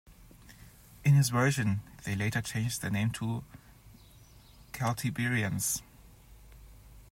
[1.05, 3.43] In his version, they later changed their name to
[4.73, 5.83] 'Celtiberians'.